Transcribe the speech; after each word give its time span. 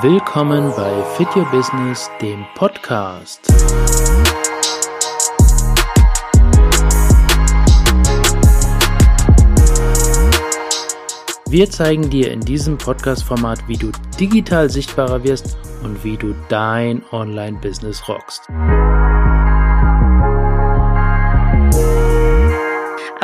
Willkommen 0.00 0.72
bei 0.76 1.00
Fit 1.16 1.28
Your 1.36 1.44
Business, 1.52 2.10
dem 2.20 2.44
Podcast. 2.56 3.40
Wir 11.48 11.70
zeigen 11.70 12.10
dir 12.10 12.32
in 12.32 12.40
diesem 12.40 12.76
Podcast-Format, 12.76 13.60
wie 13.68 13.76
du 13.76 13.92
digital 14.18 14.68
sichtbarer 14.68 15.22
wirst 15.22 15.56
und 15.84 16.02
wie 16.02 16.16
du 16.16 16.34
dein 16.48 17.04
Online-Business 17.12 18.08
rockst. 18.08 18.48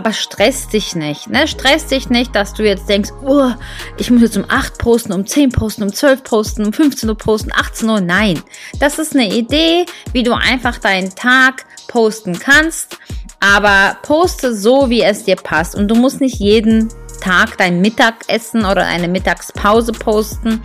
Aber 0.03 0.12
stress 0.12 0.66
dich 0.66 0.96
nicht. 0.96 1.30
Ne? 1.30 1.46
Stress 1.46 1.87
dich 1.87 2.11
nicht, 2.11 2.35
dass 2.35 2.55
du 2.55 2.64
jetzt 2.64 2.89
denkst, 2.89 3.11
oh, 3.25 3.53
ich 3.98 4.11
muss 4.11 4.23
jetzt 4.23 4.36
um 4.36 4.45
8 4.48 4.77
posten, 4.77 5.12
um 5.12 5.25
10 5.25 5.50
posten, 5.50 5.85
um 5.85 5.93
12 5.93 6.25
posten, 6.25 6.67
um 6.67 6.72
15 6.72 7.09
Uhr 7.09 7.17
posten, 7.17 7.53
18 7.54 7.89
Uhr. 7.89 8.00
Nein, 8.00 8.43
das 8.81 8.99
ist 8.99 9.14
eine 9.14 9.32
Idee, 9.32 9.86
wie 10.12 10.25
du 10.25 10.32
einfach 10.32 10.79
deinen 10.79 11.14
Tag 11.14 11.67
posten 11.86 12.36
kannst. 12.36 12.99
Aber 13.39 13.96
poste 14.03 14.57
so, 14.57 14.90
wie 14.90 15.03
es 15.03 15.23
dir 15.23 15.36
passt. 15.36 15.76
Und 15.76 15.86
du 15.86 15.95
musst 15.95 16.21
nicht 16.21 16.40
jeden 16.40 16.89
Tag 17.21 17.57
dein 17.59 17.81
Mittagessen 17.81 18.64
oder 18.64 18.84
eine 18.84 19.07
Mittagspause 19.07 19.93
posten. 19.93 20.62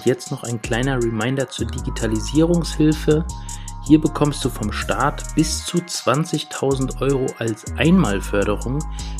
Und 0.00 0.06
jetzt 0.06 0.30
noch 0.30 0.44
ein 0.44 0.62
kleiner 0.62 0.96
Reminder 0.96 1.48
zur 1.48 1.66
Digitalisierungshilfe. 1.66 3.24
Hier 3.86 4.00
bekommst 4.00 4.42
du 4.44 4.48
vom 4.48 4.72
Staat 4.72 5.34
bis 5.34 5.64
zu 5.66 5.78
20.000 5.78 7.00
Euro 7.02 7.26
als 7.38 7.64
Einmalförderung, 7.76 8.78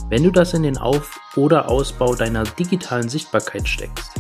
wenn 0.09 0.25
du 0.25 0.31
das 0.31 0.55
in 0.55 0.63
den 0.63 0.79
Auf- 0.79 1.21
oder 1.37 1.69
Ausbau 1.69 2.15
deiner 2.15 2.45
digitalen 2.45 3.09
Sichtbarkeit 3.09 3.69
steckst. 3.69 4.13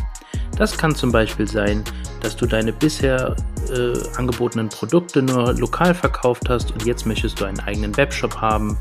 Das 0.57 0.77
kann 0.77 0.95
zum 0.95 1.13
Beispiel 1.13 1.49
sein, 1.49 1.83
dass 2.21 2.37
du 2.37 2.45
deine 2.45 2.73
bisher 2.73 3.37
äh, 3.71 3.99
angebotenen 4.17 4.69
Produkte 4.69 5.23
nur 5.23 5.55
lokal 5.55 5.95
verkauft 5.95 6.51
hast 6.51 6.73
und 6.73 6.85
jetzt 6.85 7.07
möchtest 7.07 7.41
du 7.41 7.47
einen 7.47 7.61
eigenen 7.61 7.97
Webshop 7.97 8.37
haben 8.37 8.77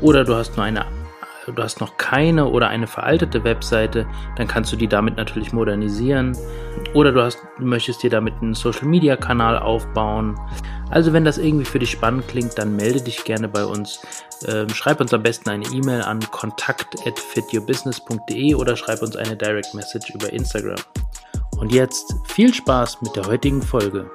oder 0.00 0.24
du 0.24 0.34
hast 0.34 0.56
nur 0.56 0.64
eine 0.64 0.86
du 1.46 1.62
hast 1.62 1.80
noch 1.80 1.96
keine 1.96 2.46
oder 2.46 2.68
eine 2.68 2.86
veraltete 2.86 3.42
Webseite, 3.44 4.06
dann 4.36 4.46
kannst 4.46 4.70
du 4.72 4.76
die 4.76 4.88
damit 4.88 5.16
natürlich 5.16 5.52
modernisieren. 5.52 6.36
Oder 6.94 7.12
du, 7.12 7.22
hast, 7.22 7.38
möchtest 7.58 8.02
dir 8.02 8.10
damit 8.10 8.34
einen 8.40 8.54
Social 8.54 8.86
Media 8.86 9.16
Kanal 9.16 9.58
aufbauen. 9.58 10.38
Also 10.90 11.12
wenn 11.12 11.24
das 11.24 11.38
irgendwie 11.38 11.64
für 11.64 11.78
dich 11.78 11.90
spannend 11.90 12.26
klingt, 12.28 12.58
dann 12.58 12.76
melde 12.76 13.00
dich 13.00 13.24
gerne 13.24 13.48
bei 13.48 13.64
uns. 13.64 14.02
Ähm, 14.46 14.68
schreib 14.68 15.00
uns 15.00 15.14
am 15.14 15.22
besten 15.22 15.48
eine 15.50 15.64
E-Mail 15.66 16.02
an 16.02 16.20
kontakt@fityourbusiness.de 16.20 18.54
oder 18.54 18.76
schreib 18.76 19.02
uns 19.02 19.16
eine 19.16 19.36
Direct 19.36 19.74
Message 19.74 20.14
über 20.14 20.32
Instagram. 20.32 20.78
Und 21.58 21.72
jetzt 21.72 22.14
viel 22.26 22.52
Spaß 22.52 23.00
mit 23.02 23.16
der 23.16 23.26
heutigen 23.26 23.62
Folge. 23.62 24.10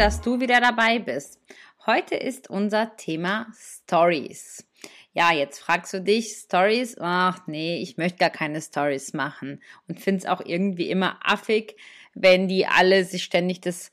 Dass 0.00 0.22
du 0.22 0.40
wieder 0.40 0.62
dabei 0.62 0.98
bist. 0.98 1.38
Heute 1.84 2.14
ist 2.14 2.48
unser 2.48 2.96
Thema 2.96 3.48
Stories. 3.54 4.66
Ja, 5.12 5.30
jetzt 5.30 5.58
fragst 5.58 5.92
du 5.92 6.00
dich, 6.00 6.28
Stories? 6.38 6.96
Ach 6.98 7.46
nee, 7.46 7.82
ich 7.82 7.98
möchte 7.98 8.16
gar 8.16 8.30
keine 8.30 8.62
Stories 8.62 9.12
machen 9.12 9.60
und 9.88 10.00
finde 10.00 10.20
es 10.20 10.26
auch 10.26 10.40
irgendwie 10.42 10.88
immer 10.88 11.18
affig, 11.22 11.76
wenn 12.14 12.48
die 12.48 12.66
alle 12.66 13.04
sich 13.04 13.24
ständig 13.24 13.60
das 13.60 13.90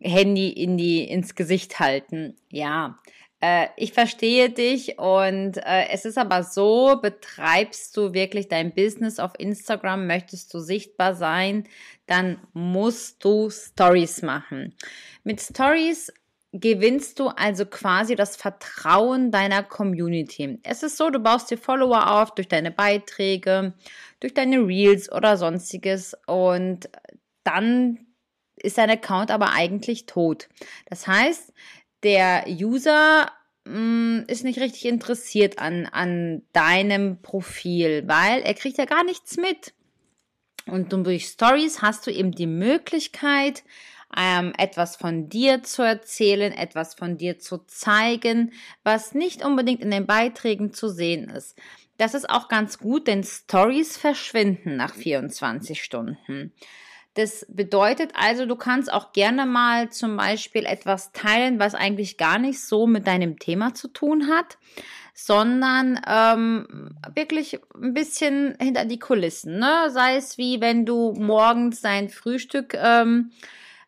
Handy 0.00 0.50
in 0.50 0.78
die, 0.78 1.02
ins 1.02 1.34
Gesicht 1.34 1.80
halten. 1.80 2.36
Ja, 2.52 3.00
äh, 3.40 3.66
ich 3.76 3.92
verstehe 3.92 4.50
dich 4.50 4.98
und 4.98 5.56
äh, 5.56 5.88
es 5.90 6.04
ist 6.04 6.18
aber 6.18 6.44
so, 6.44 7.00
betreibst 7.02 7.96
du 7.96 8.12
wirklich 8.12 8.46
dein 8.46 8.72
Business 8.72 9.18
auf 9.18 9.32
Instagram, 9.38 10.06
möchtest 10.06 10.54
du 10.54 10.60
sichtbar 10.60 11.16
sein, 11.16 11.64
dann 12.08 12.38
musst 12.52 13.24
du 13.24 13.50
Stories 13.50 14.22
machen. 14.22 14.74
Mit 15.22 15.40
Stories 15.40 16.12
gewinnst 16.52 17.18
du 17.18 17.28
also 17.28 17.66
quasi 17.66 18.16
das 18.16 18.36
Vertrauen 18.36 19.30
deiner 19.30 19.62
Community. 19.62 20.58
Es 20.62 20.82
ist 20.82 20.96
so, 20.96 21.10
du 21.10 21.20
baust 21.20 21.50
dir 21.50 21.58
Follower 21.58 22.10
auf 22.10 22.34
durch 22.34 22.48
deine 22.48 22.70
Beiträge, 22.70 23.74
durch 24.20 24.34
deine 24.34 24.66
Reels 24.66 25.12
oder 25.12 25.36
sonstiges 25.36 26.16
und 26.26 26.88
dann 27.44 28.06
ist 28.56 28.78
dein 28.78 28.90
Account 28.90 29.30
aber 29.30 29.52
eigentlich 29.52 30.06
tot. 30.06 30.48
Das 30.86 31.06
heißt, 31.06 31.52
der 32.02 32.44
User 32.48 33.30
mh, 33.64 33.78
mm, 33.78 34.24
ist 34.28 34.44
nicht 34.44 34.58
richtig 34.58 34.86
interessiert 34.86 35.58
an, 35.58 35.86
an 35.86 36.42
deinem 36.52 37.20
Profil, 37.20 38.04
weil 38.06 38.40
er 38.40 38.54
kriegt 38.54 38.78
ja 38.78 38.86
gar 38.86 39.04
nichts 39.04 39.36
mit. 39.36 39.74
Und 40.70 40.92
durch 40.92 41.26
Stories 41.26 41.82
hast 41.82 42.06
du 42.06 42.10
eben 42.10 42.32
die 42.32 42.46
Möglichkeit, 42.46 43.64
ähm, 44.16 44.52
etwas 44.56 44.96
von 44.96 45.28
dir 45.28 45.62
zu 45.62 45.82
erzählen, 45.82 46.52
etwas 46.52 46.94
von 46.94 47.18
dir 47.18 47.38
zu 47.38 47.58
zeigen, 47.66 48.52
was 48.82 49.14
nicht 49.14 49.44
unbedingt 49.44 49.82
in 49.82 49.90
den 49.90 50.06
Beiträgen 50.06 50.72
zu 50.72 50.88
sehen 50.88 51.28
ist. 51.28 51.58
Das 51.98 52.14
ist 52.14 52.30
auch 52.30 52.48
ganz 52.48 52.78
gut, 52.78 53.06
denn 53.06 53.24
Stories 53.24 53.96
verschwinden 53.96 54.76
nach 54.76 54.94
24 54.94 55.82
Stunden. 55.82 56.52
Das 57.14 57.44
bedeutet 57.48 58.12
also, 58.14 58.46
du 58.46 58.54
kannst 58.54 58.92
auch 58.92 59.12
gerne 59.12 59.44
mal 59.44 59.90
zum 59.90 60.16
Beispiel 60.16 60.64
etwas 60.64 61.10
teilen, 61.10 61.58
was 61.58 61.74
eigentlich 61.74 62.16
gar 62.16 62.38
nicht 62.38 62.60
so 62.60 62.86
mit 62.86 63.08
deinem 63.08 63.40
Thema 63.40 63.74
zu 63.74 63.88
tun 63.88 64.28
hat, 64.28 64.56
sondern 65.20 66.00
ähm, 66.06 66.94
wirklich 67.12 67.58
ein 67.74 67.92
bisschen 67.92 68.56
hinter 68.60 68.84
die 68.84 69.00
Kulissen. 69.00 69.58
Ne? 69.58 69.90
Sei 69.90 70.14
es 70.14 70.38
wie 70.38 70.60
wenn 70.60 70.86
du 70.86 71.12
morgens 71.18 71.80
dein 71.80 72.08
Frühstück 72.08 72.74
ähm, 72.80 73.32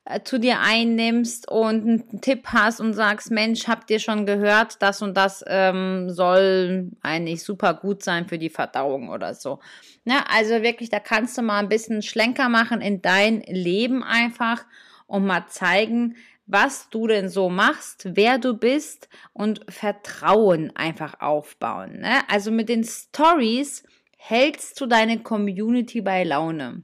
äh, 0.05 0.25
zu 0.25 0.41
dir 0.41 0.59
einnimmst 0.59 1.49
und 1.49 1.87
einen 1.87 2.21
Tipp 2.21 2.49
hast 2.49 2.81
und 2.81 2.95
sagst, 2.95 3.31
Mensch, 3.31 3.69
habt 3.69 3.93
ihr 3.93 4.01
schon 4.01 4.27
gehört, 4.27 4.83
das 4.83 5.03
und 5.03 5.17
das 5.17 5.45
ähm, 5.47 6.11
soll 6.11 6.91
eigentlich 7.01 7.45
super 7.45 7.75
gut 7.75 8.03
sein 8.03 8.27
für 8.27 8.39
die 8.39 8.51
Verdauung 8.51 9.09
oder 9.09 9.33
so. 9.35 9.61
Ne? 10.05 10.17
Also 10.35 10.65
wirklich, 10.65 10.91
da 10.91 10.99
kannst 10.99 11.39
du 11.39 11.43
mal 11.43 11.61
ein 11.61 11.69
bisschen 11.69 12.03
Schlenker 12.03 12.49
machen 12.49 12.81
in 12.81 13.03
dein 13.03 13.43
Leben 13.43 14.03
einfach 14.03 14.65
und 15.07 15.27
mal 15.27 15.47
zeigen, 15.47 16.17
was 16.51 16.89
du 16.91 17.07
denn 17.07 17.29
so 17.29 17.49
machst, 17.49 18.09
wer 18.17 18.39
du 18.39 18.55
bist 18.55 19.09
und 19.33 19.61
Vertrauen 19.69 20.75
einfach 20.75 21.21
aufbauen. 21.21 22.01
Ne? 22.01 22.29
Also 22.29 22.51
mit 22.51 22.69
den 22.69 22.85
Stories 22.85 23.85
hältst 24.17 24.81
du 24.81 24.87
deine 24.87 25.21
Community 25.21 26.01
bei 26.01 26.25
Laune. 26.25 26.83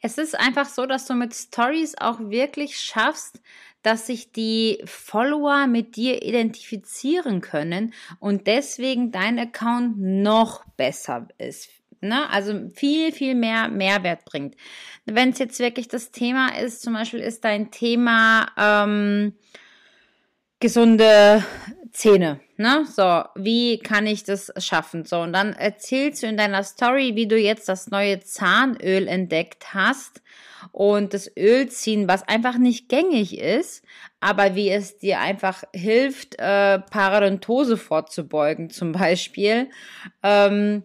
Es 0.00 0.18
ist 0.18 0.38
einfach 0.38 0.66
so, 0.66 0.86
dass 0.86 1.06
du 1.06 1.14
mit 1.14 1.34
Stories 1.34 1.96
auch 1.98 2.20
wirklich 2.20 2.78
schaffst, 2.78 3.40
dass 3.82 4.06
sich 4.06 4.32
die 4.32 4.82
Follower 4.84 5.66
mit 5.66 5.96
dir 5.96 6.22
identifizieren 6.22 7.40
können 7.40 7.94
und 8.20 8.46
deswegen 8.46 9.12
dein 9.12 9.38
Account 9.38 9.98
noch 9.98 10.64
besser 10.76 11.28
ist. 11.38 11.70
Ne? 12.08 12.28
Also 12.30 12.68
viel, 12.74 13.12
viel 13.12 13.34
mehr 13.34 13.68
Mehrwert 13.68 14.24
bringt. 14.24 14.56
Wenn 15.04 15.30
es 15.30 15.38
jetzt 15.38 15.58
wirklich 15.58 15.88
das 15.88 16.10
Thema 16.10 16.56
ist, 16.58 16.82
zum 16.82 16.94
Beispiel 16.94 17.20
ist 17.20 17.44
dein 17.44 17.70
Thema 17.70 18.46
ähm, 18.56 19.34
gesunde 20.60 21.44
Zähne. 21.92 22.40
Ne? 22.56 22.86
So, 22.86 23.24
wie 23.34 23.78
kann 23.78 24.06
ich 24.06 24.24
das 24.24 24.52
schaffen? 24.58 25.04
So, 25.04 25.20
und 25.20 25.32
dann 25.32 25.52
erzählst 25.52 26.22
du 26.22 26.26
in 26.26 26.36
deiner 26.36 26.62
Story, 26.62 27.16
wie 27.16 27.26
du 27.26 27.38
jetzt 27.38 27.68
das 27.68 27.90
neue 27.90 28.20
Zahnöl 28.20 29.08
entdeckt 29.08 29.74
hast 29.74 30.22
und 30.72 31.14
das 31.14 31.30
Öl 31.36 31.68
ziehen, 31.68 32.08
was 32.08 32.26
einfach 32.26 32.58
nicht 32.58 32.88
gängig 32.88 33.38
ist, 33.38 33.84
aber 34.20 34.54
wie 34.54 34.70
es 34.70 34.98
dir 34.98 35.20
einfach 35.20 35.64
hilft, 35.74 36.36
äh, 36.38 36.78
Parodontose 36.78 37.76
vorzubeugen, 37.76 38.70
zum 38.70 38.92
Beispiel. 38.92 39.68
Ähm, 40.22 40.84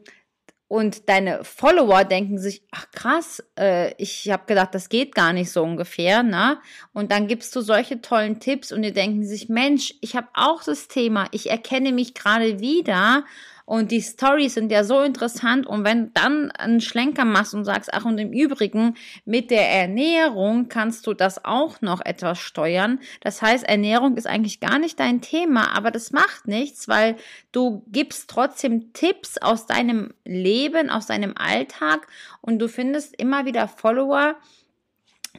und 0.69 1.10
deine 1.10 1.44
Follower 1.44 2.04
denken 2.06 2.38
sich, 2.38 2.62
ach 2.71 2.86
krass, 2.92 3.44
äh, 3.57 3.92
ich 3.95 4.30
habe 4.30 4.44
gedacht, 4.45 4.75
das 4.75 4.88
geht 4.88 5.16
gar 5.16 5.33
nicht 5.33 5.51
so 5.51 5.63
ungefähr, 5.63 6.21
ne? 6.21 6.60
Und 6.94 7.12
dann 7.12 7.27
gibst 7.27 7.56
du 7.56 7.62
solche 7.62 8.01
tollen 8.01 8.39
Tipps 8.39 8.71
und 8.71 8.83
die 8.83 8.94
denken 8.94 9.25
sich, 9.25 9.50
Mensch, 9.50 9.95
ich 10.00 10.16
habe 10.16 10.27
auch 10.36 10.63
das 10.63 10.88
Thema, 10.88 11.27
ich 11.31 11.50
erkenne 11.50 11.92
mich 11.92 12.13
gerade 12.13 12.60
wieder 12.60 13.25
Und 13.69 13.92
die 13.92 14.01
Stories 14.01 14.56
sind 14.56 14.71
ja 14.71 14.83
so 14.83 15.01
interessant. 15.01 15.68
Und 15.68 15.83
wenn 15.83 16.12
dann 16.16 16.50
einen 16.50 16.81
Schlenker 16.81 17.24
machst 17.24 17.54
und 17.54 17.66
sagst, 17.66 17.94
ach, 17.94 18.04
und 18.04 18.18
im 18.18 18.33
Übrigen, 18.33 18.95
mit 19.25 19.51
der 19.51 19.69
Ernährung 19.69 20.69
kannst 20.69 21.06
du 21.06 21.13
das 21.13 21.45
auch 21.45 21.80
noch 21.81 22.04
etwas 22.04 22.39
steuern. 22.39 23.00
Das 23.21 23.44
heißt, 23.44 23.63
Ernährung 23.63 24.18
ist 24.18 24.25
eigentlich 24.25 24.60
gar 24.60 24.80
nicht 24.80 25.00
dein 25.00 25.21
Thema, 25.21 25.77
aber 25.77 25.92
das 25.92 26.12
macht 26.12 26.48
nichts, 26.48 26.88
weil 26.88 27.16
du 27.51 27.83
gibst 27.92 28.27
trotzdem 28.31 28.92
Tipps 28.94 29.38
aus 29.38 29.68
deinem 29.68 30.15
Leben, 30.25 30.89
aus 30.89 31.06
deinem 31.06 31.36
Alltag 31.38 32.07
und 32.42 32.57
du 32.57 32.69
findest 32.69 33.22
immer 33.22 33.45
wieder 33.45 33.68
Follower, 33.68 34.33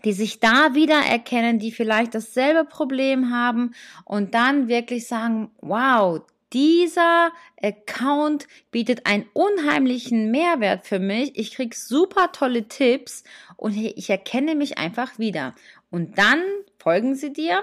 die 0.05 0.13
sich 0.13 0.39
da 0.39 0.75
wiedererkennen, 0.75 1.59
die 1.59 1.73
vielleicht 1.73 2.15
dasselbe 2.15 2.65
Problem 2.65 3.33
haben 3.33 3.73
und 4.05 4.35
dann 4.35 4.69
wirklich 4.69 5.09
sagen, 5.09 5.51
wow, 5.61 6.23
dieser 6.53 7.33
Account 7.63 8.47
bietet 8.71 9.07
einen 9.07 9.27
unheimlichen 9.33 10.31
Mehrwert 10.31 10.87
für 10.87 10.99
mich. 10.99 11.39
Ich 11.39 11.53
krieg 11.53 11.75
super 11.75 12.33
tolle 12.33 12.69
Tipps 12.69 13.25
und 13.57 13.77
ich 13.77 14.11
erkenne 14.11 14.55
mich 14.55 14.79
einfach 14.79 15.19
wieder. 15.19 15.55
Und 15.91 16.19
dann 16.19 16.43
folgen 16.79 17.15
sie 17.15 17.33
dir 17.33 17.63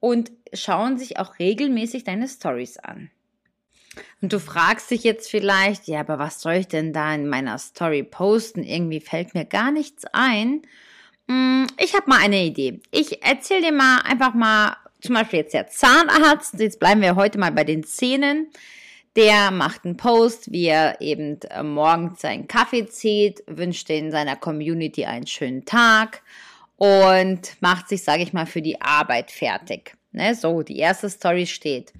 und 0.00 0.32
schauen 0.52 0.98
sich 0.98 1.18
auch 1.18 1.38
regelmäßig 1.38 2.04
deine 2.04 2.28
Stories 2.28 2.78
an. 2.78 3.10
Und 4.20 4.32
du 4.32 4.40
fragst 4.40 4.90
dich 4.90 5.04
jetzt 5.04 5.30
vielleicht, 5.30 5.86
ja, 5.86 6.00
aber 6.00 6.18
was 6.18 6.40
soll 6.40 6.54
ich 6.54 6.68
denn 6.68 6.92
da 6.92 7.14
in 7.14 7.28
meiner 7.28 7.58
Story 7.58 8.02
posten? 8.02 8.62
Irgendwie 8.62 9.00
fällt 9.00 9.34
mir 9.34 9.44
gar 9.44 9.70
nichts 9.70 10.04
ein. 10.12 10.62
Hm, 11.28 11.66
ich 11.78 11.94
habe 11.94 12.08
mal 12.08 12.20
eine 12.20 12.44
Idee. 12.44 12.80
Ich 12.90 13.22
erzähle 13.22 13.62
dir 13.62 13.72
mal 13.72 13.98
einfach 13.98 14.34
mal, 14.34 14.76
zum 15.02 15.16
Beispiel 15.16 15.40
jetzt 15.40 15.52
der 15.52 15.68
Zahnarzt, 15.68 16.54
jetzt 16.58 16.78
bleiben 16.78 17.02
wir 17.02 17.16
heute 17.16 17.38
mal 17.38 17.52
bei 17.52 17.64
den 17.64 17.84
Zähnen. 17.84 18.48
Der 19.16 19.50
macht 19.50 19.84
einen 19.84 19.98
Post, 19.98 20.52
wie 20.52 20.66
er 20.66 21.00
eben 21.00 21.38
äh, 21.50 21.62
morgens 21.62 22.22
seinen 22.22 22.48
Kaffee 22.48 22.86
zieht, 22.86 23.42
wünscht 23.46 23.90
in 23.90 24.10
seiner 24.10 24.36
Community 24.36 25.04
einen 25.04 25.26
schönen 25.26 25.66
Tag 25.66 26.22
und 26.76 27.60
macht 27.60 27.88
sich, 27.88 28.02
sage 28.02 28.22
ich 28.22 28.32
mal, 28.32 28.46
für 28.46 28.62
die 28.62 28.80
Arbeit 28.80 29.30
fertig. 29.30 29.94
Ne, 30.12 30.34
so, 30.34 30.62
die 30.62 30.78
erste 30.78 31.10
Story 31.10 31.46
steht. 31.46 31.92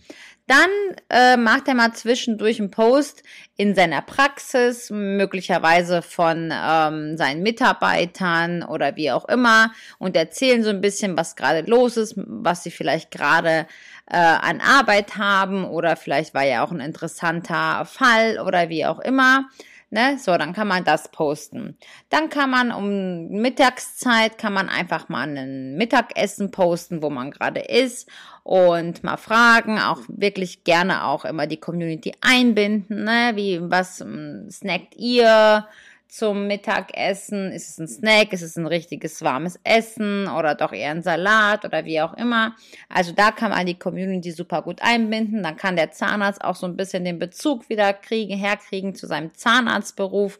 Dann 0.46 0.68
äh, 1.08 1.36
macht 1.36 1.68
er 1.68 1.74
mal 1.74 1.92
zwischendurch 1.92 2.58
einen 2.58 2.70
Post 2.70 3.22
in 3.56 3.74
seiner 3.74 4.02
Praxis, 4.02 4.90
möglicherweise 4.90 6.02
von 6.02 6.52
ähm, 6.52 7.16
seinen 7.16 7.42
Mitarbeitern 7.42 8.64
oder 8.64 8.96
wie 8.96 9.12
auch 9.12 9.26
immer 9.28 9.72
und 9.98 10.16
erzählen 10.16 10.64
so 10.64 10.70
ein 10.70 10.80
bisschen, 10.80 11.16
was 11.16 11.36
gerade 11.36 11.62
los 11.70 11.96
ist, 11.96 12.14
was 12.16 12.64
sie 12.64 12.72
vielleicht 12.72 13.12
gerade 13.12 13.66
äh, 14.10 14.16
an 14.16 14.60
Arbeit 14.60 15.16
haben 15.16 15.64
oder 15.64 15.96
vielleicht 15.96 16.34
war 16.34 16.44
ja 16.44 16.64
auch 16.64 16.72
ein 16.72 16.80
interessanter 16.80 17.84
Fall 17.84 18.40
oder 18.40 18.68
wie 18.68 18.84
auch 18.84 18.98
immer. 18.98 19.48
Ne? 19.92 20.16
So, 20.18 20.38
dann 20.38 20.54
kann 20.54 20.68
man 20.68 20.84
das 20.84 21.10
posten. 21.10 21.76
Dann 22.08 22.30
kann 22.30 22.48
man 22.48 22.72
um 22.72 23.28
Mittagszeit, 23.28 24.38
kann 24.38 24.54
man 24.54 24.70
einfach 24.70 25.10
mal 25.10 25.28
ein 25.28 25.76
Mittagessen 25.76 26.50
posten, 26.50 27.02
wo 27.02 27.10
man 27.10 27.30
gerade 27.30 27.60
ist 27.60 28.08
und 28.42 29.04
mal 29.04 29.18
fragen, 29.18 29.78
auch 29.78 29.98
wirklich 30.08 30.64
gerne 30.64 31.04
auch 31.04 31.26
immer 31.26 31.46
die 31.46 31.60
Community 31.60 32.14
einbinden, 32.22 33.04
ne? 33.04 33.32
wie, 33.34 33.60
was 33.60 34.00
ähm, 34.00 34.48
snackt 34.50 34.96
ihr? 34.96 35.66
Zum 36.12 36.46
Mittagessen? 36.46 37.50
Ist 37.52 37.70
es 37.70 37.78
ein 37.78 37.88
Snack? 37.88 38.34
Ist 38.34 38.42
es 38.42 38.56
ein 38.56 38.66
richtiges 38.66 39.22
warmes 39.22 39.58
Essen 39.64 40.28
oder 40.28 40.54
doch 40.54 40.72
eher 40.72 40.90
ein 40.90 41.02
Salat 41.02 41.64
oder 41.64 41.86
wie 41.86 42.02
auch 42.02 42.12
immer? 42.14 42.54
Also 42.90 43.12
da 43.12 43.30
kann 43.30 43.50
man 43.50 43.64
die 43.64 43.78
Community 43.78 44.30
super 44.30 44.60
gut 44.60 44.82
einbinden. 44.82 45.42
Dann 45.42 45.56
kann 45.56 45.74
der 45.74 45.90
Zahnarzt 45.90 46.44
auch 46.44 46.54
so 46.54 46.66
ein 46.66 46.76
bisschen 46.76 47.06
den 47.06 47.18
Bezug 47.18 47.70
wieder 47.70 47.94
kriegen, 47.94 48.36
herkriegen 48.36 48.94
zu 48.94 49.06
seinem 49.06 49.32
Zahnarztberuf 49.34 50.38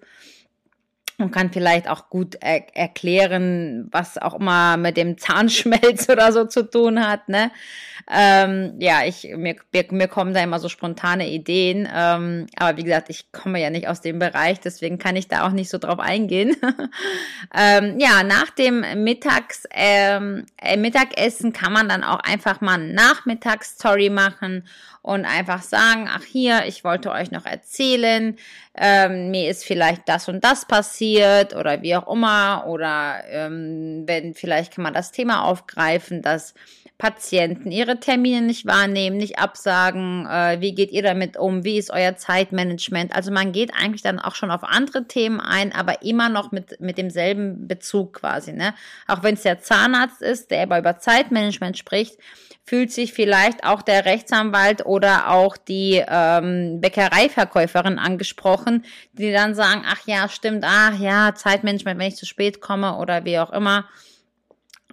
und 1.19 1.31
kann 1.31 1.53
vielleicht 1.53 1.89
auch 1.89 2.09
gut 2.09 2.37
er 2.41 2.65
erklären, 2.77 3.89
was 3.91 4.19
auch 4.19 4.35
immer 4.35 4.77
mit 4.77 4.97
dem 4.97 5.19
Zahnschmelz 5.19 6.09
oder 6.11 6.33
so 6.33 6.45
zu 6.45 6.69
tun 6.69 7.07
hat, 7.07 7.29
ne? 7.29 7.51
Ähm, 8.11 8.75
ja, 8.81 9.05
ich, 9.05 9.29
mir, 9.37 9.57
mir, 9.73 9.85
mir 9.91 10.09
kommen 10.09 10.35
da 10.35 10.43
immer 10.43 10.59
so 10.59 10.69
spontane 10.69 11.31
Ideen, 11.31 11.89
ähm, 11.95 12.47
aber 12.57 12.77
wie 12.77 12.83
gesagt, 12.83 13.11
ich 13.11 13.31
komme 13.31 13.61
ja 13.61 13.71
nicht 13.71 13.87
aus 13.87 14.01
dem 14.01 14.19
Bereich, 14.19 14.59
deswegen 14.61 14.99
kann 14.99 15.15
ich 15.15 15.29
da 15.29 15.47
auch 15.47 15.53
nicht 15.53 15.71
so 15.71 15.79
drauf 15.79 16.01
eingehen. 16.01 16.57
ähm, 17.57 17.99
ja, 18.01 18.25
nach 18.25 18.51
dem 18.51 18.85
Mittags, 19.05 19.69
ähm, 19.71 20.47
äh, 20.61 20.77
Mittagessen 20.77 21.53
kann 21.53 21.73
man 21.73 21.89
dann 21.89 22.03
auch 22.03 22.21
einfach 22.21 22.61
mal 22.61 22.75
eine 22.75 22.93
Nachmittagsstory 22.93 24.11
machen 24.11 24.67
und 25.03 25.25
einfach 25.25 25.63
sagen, 25.63 26.09
ach 26.13 26.25
hier, 26.25 26.65
ich 26.67 26.85
wollte 26.85 27.11
euch 27.11 27.31
noch 27.31 27.47
erzählen, 27.47 28.37
ähm, 28.75 29.31
mir 29.31 29.51
ist 29.51 29.65
vielleicht 29.65 30.09
das 30.09 30.29
und 30.29 30.43
das 30.43 30.67
passiert 30.67 31.55
oder 31.55 31.83
wie 31.83 31.95
auch 31.95 32.11
immer 32.11 32.65
oder 32.67 33.23
ähm, 33.29 34.05
wenn 34.07 34.35
vielleicht 34.35 34.75
kann 34.75 34.85
man 34.85 34.95
das 34.95 35.13
Thema 35.13 35.45
aufgreifen, 35.45 36.23
dass 36.23 36.55
Patienten 37.03 37.73
ihre 37.73 37.99
Termine 37.99 38.43
nicht 38.43 38.65
wahrnehmen, 38.65 39.17
nicht 39.17 39.41
absagen, 39.41 40.25
äh, 40.25 40.61
wie 40.61 40.73
geht 40.73 40.93
ihr 40.93 41.03
damit 41.03 41.37
um, 41.37 41.65
wie 41.65 41.77
ist 41.77 41.91
euer 41.91 42.17
Zeitmanagement. 42.17 43.15
Also 43.15 43.33
man 43.33 43.51
geht 43.51 43.75
eigentlich 43.75 44.03
dann 44.03 44.21
auch 44.21 44.37
schon 44.37 44.53
auf 44.53 44.63
andere 44.63 45.09
Themen 45.09 45.41
ein, 45.41 45.75
aber 45.75 46.03
immer 46.03 46.29
noch 46.29 46.53
mit, 46.53 46.81
mit 46.81 46.99
demselben 46.99 47.67
Bezug 47.67 48.13
quasi. 48.15 48.53
Ne? 48.53 48.73
Auch 49.09 49.25
wenn 49.25 49.35
es 49.35 49.43
der 49.43 49.59
Zahnarzt 49.59 50.23
ist, 50.23 50.53
der 50.53 50.63
aber 50.63 50.79
über 50.79 50.99
Zeitmanagement 50.99 51.77
spricht, 51.77 52.19
fühlt 52.65 52.93
sich 52.93 53.13
vielleicht 53.13 53.65
auch 53.65 53.83
der 53.83 54.05
Rechtsanwalt 54.05 54.87
oder 54.87 55.31
auch 55.31 55.57
die 55.57 56.03
ähm, 56.07 56.81
Bäckereiverkäuferin 56.81 57.99
angesprochen, 57.99 58.62
die 59.13 59.33
dann 59.33 59.55
sagen, 59.55 59.83
ach 59.87 60.07
ja, 60.07 60.29
stimmt, 60.29 60.65
ach 60.67 60.99
ja, 60.99 61.35
Zeitmanagement, 61.35 61.99
wenn 61.99 62.09
ich 62.09 62.17
zu 62.17 62.27
spät 62.27 62.61
komme 62.61 62.97
oder 62.97 63.25
wie 63.25 63.39
auch 63.39 63.53
immer. 63.53 63.89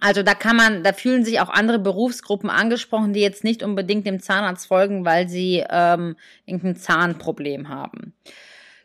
Also 0.00 0.22
da 0.22 0.34
kann 0.34 0.56
man, 0.56 0.82
da 0.82 0.92
fühlen 0.94 1.24
sich 1.24 1.40
auch 1.40 1.50
andere 1.50 1.78
Berufsgruppen 1.78 2.48
angesprochen, 2.48 3.12
die 3.12 3.20
jetzt 3.20 3.44
nicht 3.44 3.62
unbedingt 3.62 4.06
dem 4.06 4.20
Zahnarzt 4.20 4.66
folgen, 4.66 5.04
weil 5.04 5.28
sie 5.28 5.62
ähm, 5.68 6.16
irgendein 6.46 6.76
Zahnproblem 6.76 7.68
haben. 7.68 8.14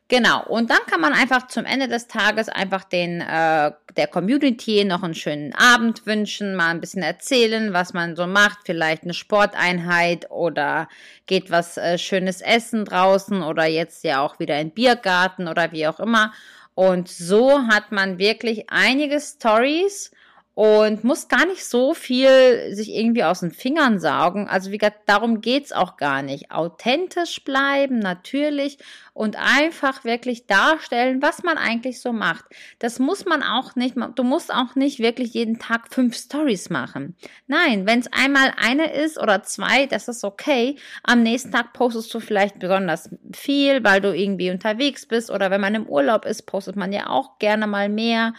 Genau, 0.07 0.43
und 0.45 0.69
dann 0.69 0.85
kann 0.87 1.01
man 1.01 1.13
einfach 1.13 1.47
zum 1.47 1.65
Ende 1.65 1.87
des 1.87 2.07
Tages 2.07 2.47
einfach 2.47 2.83
den 2.83 3.21
äh, 3.21 3.71
der 3.97 4.07
Community 4.07 4.85
noch 4.85 5.01
einen 5.01 5.15
schönen 5.15 5.53
Abend 5.55 6.05
wünschen, 6.05 6.55
mal 6.55 6.69
ein 6.69 6.81
bisschen 6.81 7.01
erzählen, 7.01 7.73
was 7.73 7.93
man 7.93 8.15
so 8.15 8.27
macht, 8.27 8.59
vielleicht 8.65 9.03
eine 9.03 9.15
Sporteinheit 9.15 10.29
oder 10.29 10.87
geht 11.25 11.49
was 11.49 11.77
äh, 11.77 11.97
schönes 11.97 12.41
essen 12.41 12.85
draußen 12.85 13.41
oder 13.41 13.65
jetzt 13.65 14.03
ja 14.03 14.21
auch 14.21 14.37
wieder 14.37 14.59
in 14.59 14.69
Biergarten 14.71 15.47
oder 15.47 15.71
wie 15.71 15.87
auch 15.87 15.99
immer. 15.99 16.33
Und 16.75 17.07
so 17.07 17.67
hat 17.67 17.91
man 17.91 18.19
wirklich 18.19 18.65
einige 18.69 19.19
Stories, 19.19 20.11
und 20.55 21.03
muss 21.03 21.27
gar 21.27 21.45
nicht 21.45 21.65
so 21.65 21.93
viel 21.93 22.73
sich 22.73 22.89
irgendwie 22.89 23.25
aus 23.25 23.41
den 23.41 23.51
Fingern 23.51 23.99
saugen. 23.99 24.47
Also 24.47 24.71
wie 24.71 24.77
gesagt, 24.77 25.01
darum 25.05 25.41
geht's 25.41 25.73
auch 25.73 25.97
gar 25.97 26.21
nicht. 26.21 26.49
Authentisch 26.49 27.43
bleiben, 27.43 27.99
natürlich 27.99 28.77
und 29.13 29.37
einfach 29.37 30.05
wirklich 30.05 30.45
darstellen, 30.47 31.21
was 31.21 31.43
man 31.43 31.57
eigentlich 31.57 31.99
so 31.99 32.13
macht. 32.13 32.45
Das 32.79 32.99
muss 32.99 33.25
man 33.25 33.43
auch 33.43 33.75
nicht, 33.75 33.95
du 34.15 34.23
musst 34.23 34.53
auch 34.53 34.75
nicht 34.75 34.99
wirklich 34.99 35.33
jeden 35.33 35.59
Tag 35.59 35.93
fünf 35.93 36.15
Stories 36.15 36.69
machen. 36.69 37.17
Nein, 37.47 37.85
wenn 37.85 37.99
es 37.99 38.11
einmal 38.13 38.53
eine 38.57 38.93
ist 38.93 39.17
oder 39.17 39.43
zwei, 39.43 39.87
das 39.87 40.07
ist 40.07 40.23
okay. 40.23 40.77
Am 41.03 41.21
nächsten 41.21 41.51
Tag 41.51 41.73
postest 41.73 42.13
du 42.13 42.21
vielleicht 42.21 42.59
besonders 42.59 43.09
viel, 43.33 43.83
weil 43.83 43.99
du 43.99 44.15
irgendwie 44.15 44.51
unterwegs 44.51 45.05
bist 45.05 45.29
oder 45.29 45.51
wenn 45.51 45.61
man 45.61 45.75
im 45.75 45.87
Urlaub 45.87 46.25
ist, 46.25 46.43
postet 46.43 46.77
man 46.77 46.93
ja 46.93 47.09
auch 47.09 47.39
gerne 47.39 47.67
mal 47.67 47.89
mehr 47.89 48.33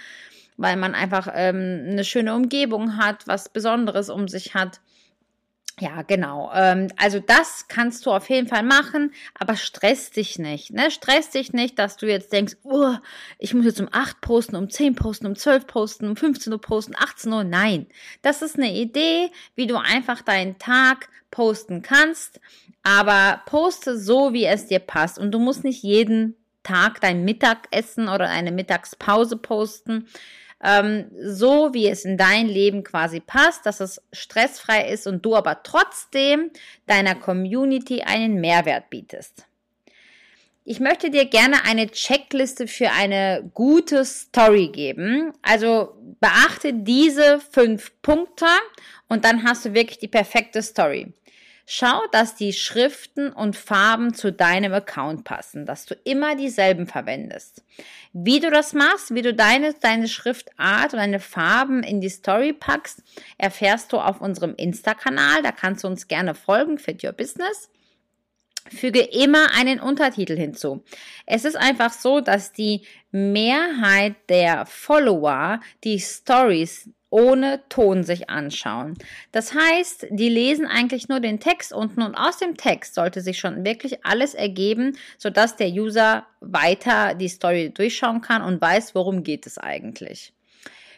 weil 0.57 0.77
man 0.77 0.95
einfach 0.95 1.29
ähm, 1.33 1.87
eine 1.91 2.05
schöne 2.05 2.35
Umgebung 2.35 2.97
hat, 2.97 3.27
was 3.27 3.49
Besonderes 3.49 4.11
um 4.11 4.29
sich 4.29 4.55
hat. 4.55 4.81
Ja, 5.79 6.01
genau. 6.01 6.51
Ähm, 6.55 6.89
also 6.97 7.21
das 7.21 7.69
kannst 7.69 8.07
du 8.07 8.11
auf 8.11 8.31
jeden 8.31 8.49
Fall 8.49 8.63
machen, 8.63 9.13
aber 9.39 9.57
stress 9.57 10.11
dich 10.11 10.39
nicht. 10.39 10.73
Ne? 10.73 10.91
Stress 10.91 11.29
dich 11.31 11.53
nicht, 11.53 11.79
dass 11.79 11.99
du 11.99 12.07
jetzt 12.07 12.33
denkst, 12.33 12.57
oh, 12.63 12.95
ich 13.39 13.53
muss 13.53 13.67
jetzt 13.67 13.81
um 13.81 13.89
8 13.93 14.23
posten, 14.23 14.57
um 14.57 14.71
10 14.71 14.95
posten, 14.95 15.27
um 15.27 15.37
12 15.37 15.67
posten, 15.67 16.09
um 16.09 16.17
15 16.17 16.51
Uhr 16.51 16.61
posten, 16.63 16.95
18 16.97 17.31
Uhr. 17.31 17.45
Nein, 17.45 17.87
das 18.23 18.41
ist 18.41 18.57
eine 18.57 18.73
Idee, 18.73 19.31
wie 19.55 19.67
du 19.67 19.77
einfach 19.77 20.23
deinen 20.23 20.59
Tag 20.59 21.11
posten 21.31 21.83
kannst, 21.83 22.41
aber 22.83 23.43
poste 23.45 23.99
so, 23.99 24.33
wie 24.33 24.47
es 24.47 24.69
dir 24.69 24.79
passt. 24.79 25.19
Und 25.19 25.33
du 25.33 25.39
musst 25.39 25.63
nicht 25.63 25.83
jeden 25.83 26.37
Tag 26.63 27.03
dein 27.03 27.27
Mittagessen 27.27 28.09
oder 28.09 28.31
eine 28.31 28.51
Mittagspause 28.51 29.37
posten 29.37 30.09
ähm, 30.63 31.11
so 31.21 31.75
wie 31.75 31.89
es 31.89 32.05
in 32.05 32.17
dein 32.17 32.49
Leben 32.49 32.83
quasi 32.83 33.21
passt, 33.21 33.67
dass 33.67 33.81
es 33.81 34.03
stressfrei 34.13 34.89
ist 34.89 35.07
und 35.07 35.25
du 35.25 35.37
aber 35.37 35.63
trotzdem 35.63 36.51
deiner 36.87 37.15
Community 37.15 38.03
einen 38.03 38.41
Mehrwert 38.41 38.91
bietest. 38.91 39.47
Ich 40.69 40.81
möchte 40.81 41.11
dir 41.11 41.27
gerne 41.27 41.65
eine 41.65 41.87
Checkliste 41.89 42.67
für 42.67 42.91
eine 42.91 43.49
gute 43.55 44.05
Story 44.05 44.67
geben. 44.67 45.33
Also 45.41 45.95
beachte 46.21 46.73
diese 46.73 47.39
fünf 47.39 47.93
Punkte 48.03 48.47
und 49.07 49.25
dann 49.25 49.45
hast 49.45 49.65
du 49.65 49.75
wirklich 49.75 49.99
die 49.99 50.09
perfekte 50.09 50.63
Story. 50.63 51.13
Schau, 51.69 52.01
dass 52.13 52.37
die 52.37 52.53
Schriften 52.53 53.33
und 53.33 53.57
Farben 53.57 54.15
zu 54.15 54.31
deinem 54.31 54.73
Account 54.73 55.25
passen, 55.25 55.67
dass 55.67 55.85
du 55.85 55.97
immer 56.05 56.37
dieselben 56.37 56.87
verwendest. 56.87 57.65
Wie 58.13 58.39
du 58.39 58.53
das 58.53 58.73
machst, 58.73 59.13
wie 59.17 59.23
du 59.23 59.35
deine, 59.35 59.75
deine 59.75 60.07
Schriftart 60.07 60.93
und 60.93 61.01
deine 61.01 61.19
Farben 61.19 61.83
in 61.83 62.01
die 62.01 62.09
Story 62.09 62.53
packst, 62.53 63.03
erfährst 63.37 63.93
du 63.93 63.99
auf 63.99 64.21
unserem 64.21 64.55
Insta-Kanal. 64.55 65.43
Da 65.43 65.51
kannst 65.51 65.83
du 65.83 65.89
uns 65.89 66.07
gerne 66.07 66.37
folgen, 66.37 66.79
Fit 66.79 67.03
Your 67.03 67.13
Business. 67.13 67.69
Füge 68.71 69.01
immer 69.01 69.53
einen 69.53 69.81
Untertitel 69.81 70.37
hinzu. 70.37 70.85
Es 71.27 71.45
ist 71.45 71.57
einfach 71.57 71.93
so, 71.93 72.21
dass 72.21 72.53
die 72.53 72.83
Mehrheit 73.11 74.15
der 74.29 74.67
Follower 74.67 75.61
die 75.83 75.99
Stories 75.99 76.91
ohne 77.17 77.67
Ton 77.71 78.05
sich 78.05 78.29
anschauen. 78.29 78.93
Das 79.33 79.55
heißt, 79.55 80.09
die 80.11 80.29
lesen 80.29 80.67
eigentlich 80.67 81.09
nur 81.09 81.19
den 81.19 81.41
Text 81.41 81.73
unten 81.73 82.03
und 82.03 82.15
aus 82.15 82.37
dem 82.37 82.59
Text 82.59 82.95
sollte 82.95 83.23
sich 83.23 83.39
schon 83.39 83.65
wirklich 83.65 84.05
alles 84.05 84.35
ergeben, 84.35 84.99
sodass 85.17 85.57
der 85.57 85.71
User 85.71 86.27
weiter 86.41 87.15
die 87.15 87.31
Story 87.31 87.71
durchschauen 87.71 88.21
kann 88.21 88.43
und 88.43 88.61
weiß, 88.61 88.95
worum 88.95 89.23
geht 89.23 89.47
es 89.47 89.57
eigentlich. 89.57 90.35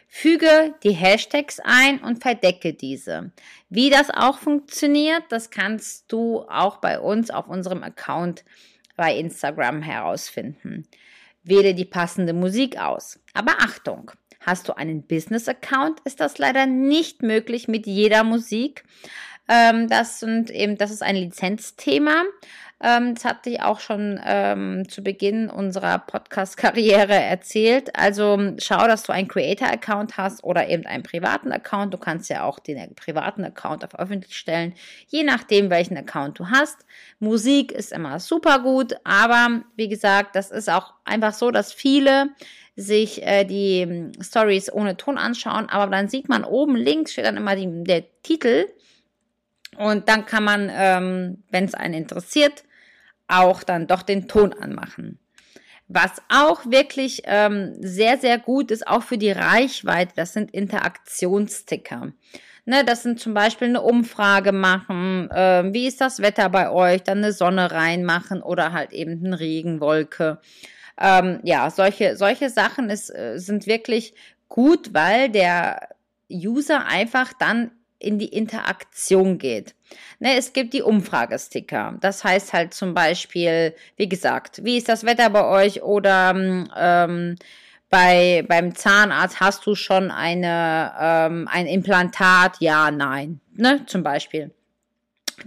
Füge 0.09 0.73
die 0.83 0.91
Hashtags 0.91 1.61
ein 1.63 1.99
und 1.99 2.21
verdecke 2.21 2.73
diese. 2.73 3.31
Wie 3.69 3.89
das 3.89 4.09
auch 4.09 4.39
funktioniert, 4.39 5.23
das 5.29 5.51
kannst 5.51 6.11
du 6.11 6.41
auch 6.49 6.77
bei 6.77 6.99
uns 6.99 7.31
auf 7.31 7.47
unserem 7.47 7.81
Account 7.81 8.43
bei 8.97 9.15
Instagram 9.15 9.81
herausfinden. 9.81 10.85
Wähle 11.43 11.73
die 11.73 11.85
passende 11.85 12.33
Musik 12.33 12.77
aus. 12.77 13.21
Aber 13.33 13.53
Achtung, 13.59 14.11
hast 14.39 14.67
du 14.67 14.77
einen 14.77 15.03
Business-Account, 15.03 15.99
ist 16.05 16.19
das 16.19 16.37
leider 16.37 16.65
nicht 16.65 17.21
möglich 17.21 17.67
mit 17.67 17.85
jeder 17.85 18.23
Musik. 18.23 18.83
Ähm, 19.49 19.89
das 19.89 20.19
sind 20.19 20.51
eben, 20.51 20.77
das 20.77 20.91
ist 20.91 21.01
ein 21.01 21.15
Lizenzthema. 21.15 22.23
Ähm, 22.81 23.15
das 23.15 23.25
hatte 23.25 23.49
ich 23.49 23.61
auch 23.61 23.79
schon 23.79 24.19
ähm, 24.23 24.87
zu 24.87 25.03
Beginn 25.03 25.49
unserer 25.49 25.99
Podcast-Karriere 25.99 27.15
erzählt. 27.15 27.93
Also 27.97 28.53
schau, 28.57 28.87
dass 28.87 29.03
du 29.03 29.11
einen 29.11 29.27
Creator-Account 29.27 30.17
hast 30.17 30.43
oder 30.43 30.69
eben 30.69 30.85
einen 30.85 31.03
privaten 31.03 31.51
Account. 31.51 31.93
Du 31.93 31.97
kannst 31.97 32.29
ja 32.29 32.43
auch 32.43 32.59
den 32.59 32.95
privaten 32.95 33.43
Account 33.43 33.83
auf 33.83 33.99
öffentlich 33.99 34.37
stellen, 34.37 34.75
je 35.07 35.23
nachdem, 35.23 35.69
welchen 35.69 35.97
Account 35.97 36.39
du 36.39 36.47
hast. 36.49 36.85
Musik 37.19 37.71
ist 37.71 37.91
immer 37.91 38.19
super 38.19 38.59
gut, 38.59 38.95
aber 39.03 39.63
wie 39.75 39.89
gesagt, 39.89 40.35
das 40.35 40.51
ist 40.51 40.69
auch 40.69 40.93
einfach 41.03 41.33
so, 41.33 41.51
dass 41.51 41.73
viele 41.73 42.29
sich 42.77 43.23
äh, 43.23 43.43
die 43.43 43.81
ähm, 43.81 44.11
Stories 44.21 44.71
ohne 44.71 44.95
Ton 44.95 45.17
anschauen, 45.17 45.67
aber 45.67 45.91
dann 45.91 46.07
sieht 46.07 46.29
man 46.29 46.45
oben 46.45 46.77
links 46.77 47.11
steht 47.11 47.25
dann 47.25 47.35
immer 47.35 47.57
die, 47.57 47.67
der 47.83 48.03
Titel 48.23 48.67
und 49.77 50.09
dann 50.09 50.25
kann 50.25 50.43
man, 50.43 50.69
ähm, 50.73 51.43
wenn 51.51 51.65
es 51.65 51.73
einen 51.73 51.93
interessiert, 51.93 52.63
auch 53.27 53.63
dann 53.63 53.87
doch 53.87 54.01
den 54.01 54.27
Ton 54.27 54.53
anmachen. 54.53 55.19
Was 55.87 56.21
auch 56.29 56.65
wirklich 56.65 57.23
ähm, 57.25 57.75
sehr, 57.79 58.17
sehr 58.17 58.37
gut 58.37 58.69
ist, 58.71 58.87
auch 58.87 59.03
für 59.03 59.17
die 59.17 59.31
Reichweite, 59.31 60.13
das 60.15 60.33
sind 60.33 60.51
Interaktionssticker. 60.51 62.13
Ne, 62.65 62.83
das 62.85 63.01
sind 63.01 63.19
zum 63.19 63.33
Beispiel 63.33 63.69
eine 63.69 63.81
Umfrage 63.81 64.51
machen, 64.51 65.31
äh, 65.31 65.73
wie 65.73 65.87
ist 65.87 66.01
das 66.01 66.21
Wetter 66.21 66.49
bei 66.49 66.69
euch, 66.69 67.01
dann 67.01 67.19
eine 67.19 67.31
Sonne 67.31 67.71
reinmachen 67.71 68.43
oder 68.43 68.73
halt 68.73 68.91
eben 68.91 69.25
eine 69.25 69.39
Regenwolke. 69.39 70.39
Ähm, 71.01 71.39
ja, 71.43 71.71
solche, 71.71 72.15
solche 72.15 72.51
Sachen 72.51 72.91
ist, 72.91 73.09
äh, 73.09 73.39
sind 73.39 73.65
wirklich 73.65 74.13
gut, 74.49 74.93
weil 74.93 75.29
der 75.29 75.89
User 76.29 76.85
einfach 76.85 77.33
dann 77.33 77.71
in 77.99 78.17
die 78.17 78.33
Interaktion 78.33 79.37
geht. 79.37 79.75
Ne, 80.19 80.37
es 80.37 80.53
gibt 80.53 80.73
die 80.73 80.81
Umfragesticker. 80.81 81.97
Das 82.01 82.23
heißt 82.23 82.53
halt 82.53 82.73
zum 82.73 82.93
Beispiel, 82.93 83.75
wie 83.97 84.09
gesagt, 84.09 84.63
wie 84.63 84.77
ist 84.77 84.89
das 84.89 85.05
Wetter 85.05 85.29
bei 85.29 85.45
euch 85.45 85.83
oder 85.83 86.33
ähm, 86.77 87.35
bei, 87.89 88.45
beim 88.47 88.75
Zahnarzt 88.75 89.39
hast 89.39 89.65
du 89.65 89.75
schon 89.75 90.11
eine, 90.11 90.93
ähm, 90.99 91.47
ein 91.51 91.67
Implantat? 91.67 92.57
Ja, 92.59 92.91
nein. 92.91 93.41
Ne, 93.55 93.85
zum 93.85 94.03
Beispiel. 94.03 94.51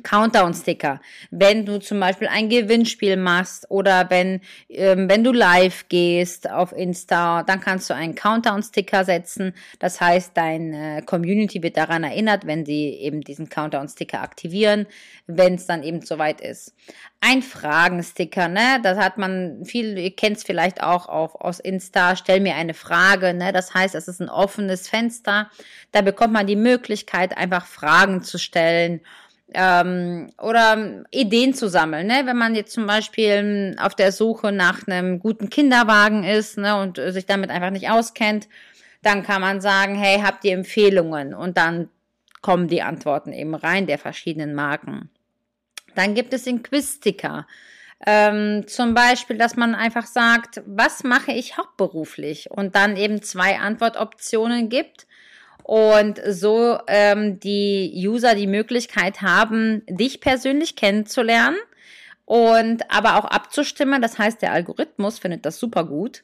Countdown-Sticker. 0.03 1.01
Wenn 1.31 1.67
du 1.67 1.79
zum 1.79 2.01
Beispiel 2.01 2.29
ein 2.29 2.49
Gewinnspiel 2.49 3.17
machst 3.17 3.71
oder 3.71 4.11
wenn, 4.11 4.41
ähm, 4.69 5.09
wenn 5.09 5.25
du 5.25 5.33
live 5.33 5.89
gehst 5.89 6.51
auf 6.51 6.73
Insta, 6.73 7.43
dann 7.43 7.61
kannst 7.61 7.91
du 7.91 7.95
einen 7.95 8.15
Countdown-Sticker 8.15 9.05
setzen. 9.05 9.55
Das 9.79 10.01
heißt, 10.01 10.37
deine 10.37 11.03
Community 11.05 11.63
wird 11.63 11.77
daran 11.77 12.05
erinnert, 12.05 12.47
wenn 12.47 12.65
sie 12.65 12.89
eben 12.89 13.21
diesen 13.21 13.49
Countdown-Sticker 13.49 14.23
aktivieren, 14.23 14.87
wenn 15.27 15.55
es 15.55 15.67
dann 15.67 15.83
eben 15.83 16.03
soweit 16.03 16.41
ist. 16.41 16.75
Ein 17.21 17.43
Fragen-Sticker, 17.43 18.49
ne? 18.49 18.81
Das 18.83 18.99
hat 18.99 19.17
man 19.19 19.65
viel, 19.65 19.97
ihr 19.97 20.15
kennt 20.15 20.39
es 20.39 20.45
vielleicht 20.45 20.83
auch 20.83 21.09
auf, 21.09 21.37
aus 21.41 21.61
Insta, 21.61 22.17
stell 22.17 22.41
mir 22.41 22.57
eine 22.57 22.75
Frage, 22.75 23.33
ne? 23.33 23.53
Das 23.53 23.75
heißt, 23.75 23.95
es 23.95 24.09
ist 24.09 24.21
ein 24.21 24.29
offenes 24.29 24.89
Fenster. 24.89 25.51
Da 25.93 26.03
bekommt 26.03 26.33
man 26.33 26.47
die 26.47 26.57
Möglichkeit, 26.57 27.37
einfach 27.37 27.67
Fragen 27.67 28.23
zu 28.23 28.39
stellen 28.39 29.01
ähm, 29.55 30.31
oder 30.41 31.05
Ideen 31.11 31.55
zu 31.55 31.69
sammeln. 31.69 32.07
Ne? 32.07 32.23
Wenn 32.25 32.37
man 32.37 32.55
jetzt 32.55 32.73
zum 32.73 32.87
Beispiel 32.87 33.77
auf 33.79 33.95
der 33.95 34.13
Suche 34.13 34.53
nach 34.53 34.87
einem 34.87 35.19
guten 35.19 35.51
Kinderwagen 35.51 36.25
ist 36.25 36.59
ne, 36.59 36.77
und 36.81 36.97
sich 36.97 37.27
damit 37.27 37.51
einfach 37.51 37.71
nicht 37.71 37.91
auskennt, 37.91 38.49
dann 39.03 39.23
kann 39.23 39.41
man 39.41 39.61
sagen, 39.61 39.97
hey, 39.97 40.21
habt 40.21 40.45
ihr 40.45 40.53
Empfehlungen? 40.53 41.35
Und 41.35 41.57
dann 41.57 41.89
kommen 42.41 42.69
die 42.69 42.83
Antworten 42.83 43.33
eben 43.33 43.55
rein 43.55 43.87
der 43.87 43.99
verschiedenen 43.99 44.55
Marken. 44.55 45.11
Dann 45.95 46.15
gibt 46.15 46.33
es 46.33 46.45
den 46.45 46.63
Quiz-Sticker. 46.63 47.47
Ähm, 48.05 48.67
zum 48.67 48.95
Beispiel, 48.95 49.39
dass 49.39 49.57
man 49.57 49.75
einfach 49.75 50.07
sagt, 50.07 50.63
was 50.67 51.05
mache 51.05 51.33
ich 51.33 51.57
hauptberuflich? 51.57 52.51
Und 52.51 52.75
dann 52.75 52.97
eben 52.97 53.23
zwei 53.23 53.59
Antwortoptionen 53.59 54.69
gibt 54.69 55.07
und 55.63 56.21
so 56.29 56.79
ähm, 56.87 57.41
die 57.41 57.93
User 58.07 58.35
die 58.35 58.47
Möglichkeit 58.47 59.23
haben, 59.23 59.83
dich 59.89 60.21
persönlich 60.21 60.77
kennenzulernen 60.77 61.57
und 62.25 62.91
aber 62.91 63.17
auch 63.19 63.25
abzustimmen. 63.25 64.03
Das 64.03 64.19
heißt, 64.19 64.43
der 64.43 64.53
Algorithmus 64.53 65.19
findet 65.19 65.47
das 65.47 65.59
super 65.59 65.85
gut 65.85 66.23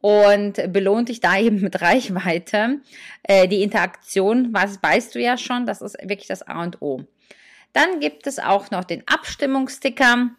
und 0.00 0.72
belohnt 0.72 1.08
dich 1.08 1.20
da 1.20 1.38
eben 1.38 1.60
mit 1.60 1.80
Reichweite. 1.80 2.80
Äh, 3.22 3.48
die 3.48 3.62
Interaktion, 3.62 4.52
was 4.52 4.82
weißt 4.82 5.14
du 5.14 5.20
ja 5.20 5.38
schon, 5.38 5.66
das 5.66 5.82
ist 5.82 5.96
wirklich 6.02 6.28
das 6.28 6.42
A 6.42 6.62
und 6.62 6.82
O. 6.82 7.04
Dann 7.72 8.00
gibt 8.00 8.26
es 8.26 8.38
auch 8.38 8.70
noch 8.70 8.84
den 8.84 9.02
Abstimmungssticker 9.06 10.30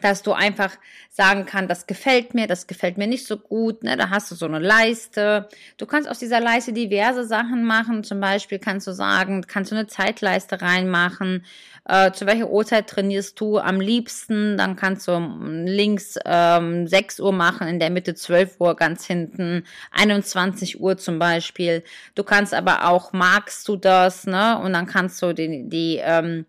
dass 0.00 0.22
du 0.22 0.32
einfach 0.32 0.72
sagen 1.10 1.46
kannst, 1.46 1.70
das 1.70 1.86
gefällt 1.86 2.34
mir, 2.34 2.46
das 2.46 2.66
gefällt 2.66 2.98
mir 2.98 3.06
nicht 3.06 3.26
so 3.26 3.36
gut. 3.36 3.84
Ne? 3.84 3.96
Da 3.96 4.10
hast 4.10 4.30
du 4.30 4.34
so 4.34 4.46
eine 4.46 4.58
Leiste. 4.58 5.48
Du 5.76 5.86
kannst 5.86 6.08
aus 6.08 6.18
dieser 6.18 6.40
Leiste 6.40 6.72
diverse 6.72 7.24
Sachen 7.24 7.64
machen. 7.64 8.02
Zum 8.02 8.20
Beispiel 8.20 8.58
kannst 8.58 8.86
du 8.86 8.92
sagen, 8.92 9.42
kannst 9.46 9.70
du 9.70 9.76
eine 9.76 9.86
Zeitleiste 9.86 10.60
reinmachen. 10.60 11.44
Äh, 11.86 12.12
zu 12.12 12.26
welcher 12.26 12.50
Uhrzeit 12.50 12.88
trainierst 12.88 13.38
du 13.38 13.58
am 13.58 13.80
liebsten? 13.80 14.56
Dann 14.56 14.74
kannst 14.74 15.06
du 15.06 15.18
links 15.66 16.18
ähm, 16.24 16.88
6 16.88 17.20
Uhr 17.20 17.32
machen, 17.32 17.68
in 17.68 17.78
der 17.78 17.90
Mitte 17.90 18.14
12 18.14 18.56
Uhr, 18.58 18.74
ganz 18.74 19.06
hinten 19.06 19.64
21 19.92 20.80
Uhr 20.80 20.96
zum 20.96 21.18
Beispiel. 21.18 21.84
Du 22.14 22.24
kannst 22.24 22.54
aber 22.54 22.88
auch, 22.88 23.12
magst 23.12 23.68
du 23.68 23.76
das? 23.76 24.26
Ne? 24.26 24.58
Und 24.58 24.72
dann 24.72 24.86
kannst 24.86 25.22
du 25.22 25.34
die, 25.34 25.68
die 25.68 26.00
ähm, 26.02 26.46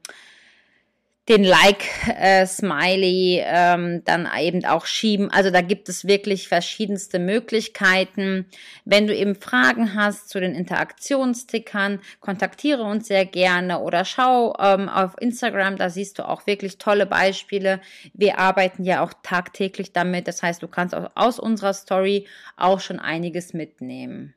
den 1.27 1.43
Like-Smiley 1.43 3.39
äh, 3.39 3.45
ähm, 3.47 4.03
dann 4.05 4.29
eben 4.39 4.63
auch 4.65 4.85
schieben. 4.85 5.31
Also 5.31 5.49
da 5.49 5.61
gibt 5.61 5.89
es 5.89 6.05
wirklich 6.05 6.47
verschiedenste 6.47 7.17
Möglichkeiten. 7.17 8.45
Wenn 8.85 9.07
du 9.07 9.15
eben 9.15 9.33
Fragen 9.33 9.95
hast 9.95 10.29
zu 10.29 10.39
den 10.39 10.53
Interaktionstickern, 10.53 11.99
kontaktiere 12.19 12.83
uns 12.83 13.07
sehr 13.07 13.25
gerne 13.25 13.79
oder 13.79 14.05
schau 14.05 14.55
ähm, 14.59 14.87
auf 14.87 15.19
Instagram, 15.19 15.77
da 15.77 15.89
siehst 15.89 16.19
du 16.19 16.27
auch 16.27 16.45
wirklich 16.45 16.77
tolle 16.77 17.07
Beispiele. 17.07 17.81
Wir 18.13 18.37
arbeiten 18.37 18.83
ja 18.83 19.03
auch 19.03 19.13
tagtäglich 19.23 19.93
damit. 19.93 20.27
Das 20.27 20.43
heißt, 20.43 20.61
du 20.61 20.67
kannst 20.67 20.93
auch 20.93 21.09
aus 21.15 21.39
unserer 21.39 21.73
Story 21.73 22.27
auch 22.55 22.79
schon 22.79 22.99
einiges 22.99 23.53
mitnehmen. 23.53 24.35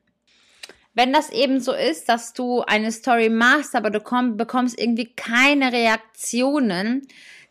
Wenn 0.94 1.12
das 1.12 1.30
eben 1.30 1.60
so 1.60 1.72
ist, 1.72 2.08
dass 2.08 2.32
du 2.32 2.62
eine 2.62 2.90
Story 2.90 3.28
machst, 3.28 3.74
aber 3.76 3.90
du 3.90 4.00
komm, 4.00 4.36
bekommst 4.36 4.78
irgendwie 4.80 5.12
keine 5.14 5.72
Reaktionen, 5.72 7.06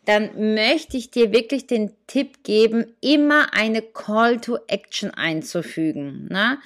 dann 0.08 0.54
möchte 0.54 0.96
ich 0.96 1.10
dir 1.10 1.32
wirklich 1.32 1.66
den 1.66 1.92
Tipp 2.06 2.42
geben, 2.42 2.96
immer 3.02 3.52
eine 3.52 3.82
Call 3.82 4.40
to 4.40 4.56
Action 4.66 5.10
einzufügen. 5.10 6.28
Ne? 6.30 6.56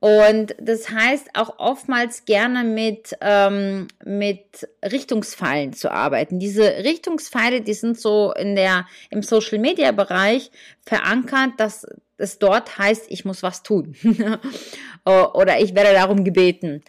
Und 0.00 0.56
das 0.58 0.88
heißt 0.88 1.28
auch 1.34 1.58
oftmals 1.58 2.24
gerne 2.24 2.64
mit, 2.64 3.14
ähm, 3.20 3.88
mit 4.02 4.66
Richtungspfeilen 4.82 5.74
zu 5.74 5.92
arbeiten. 5.92 6.38
Diese 6.38 6.62
Richtungspfeile, 6.62 7.60
die 7.60 7.74
sind 7.74 8.00
so 8.00 8.32
in 8.32 8.56
der, 8.56 8.86
im 9.10 9.22
Social 9.22 9.58
Media 9.58 9.92
Bereich 9.92 10.50
verankert, 10.80 11.50
dass 11.58 11.86
es 12.16 12.38
dort 12.38 12.78
heißt, 12.78 13.10
ich 13.10 13.26
muss 13.26 13.42
was 13.42 13.62
tun. 13.62 13.94
Oder 15.04 15.60
ich 15.60 15.74
werde 15.74 15.92
darum 15.92 16.24
gebeten. 16.24 16.82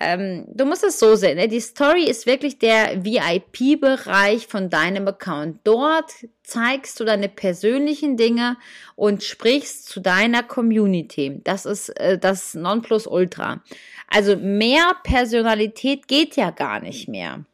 Ähm, 0.00 0.44
du 0.48 0.64
musst 0.64 0.82
es 0.82 0.98
so 0.98 1.14
sehen, 1.14 1.36
ne? 1.36 1.48
die 1.48 1.60
Story 1.60 2.04
ist 2.04 2.26
wirklich 2.26 2.58
der 2.58 3.04
VIP-Bereich 3.04 4.46
von 4.46 4.68
deinem 4.68 5.06
Account. 5.06 5.60
Dort 5.64 6.12
zeigst 6.42 6.98
du 6.98 7.04
deine 7.04 7.28
persönlichen 7.28 8.16
Dinge 8.16 8.56
und 8.96 9.22
sprichst 9.22 9.86
zu 9.86 10.00
deiner 10.00 10.42
Community. 10.42 11.40
Das 11.44 11.64
ist 11.64 11.90
äh, 12.00 12.18
das 12.18 12.54
Nonplusultra. 12.54 13.62
Also 14.08 14.36
mehr 14.36 14.96
Personalität 15.04 16.08
geht 16.08 16.36
ja 16.36 16.50
gar 16.50 16.80
nicht 16.80 17.08
mehr. 17.08 17.44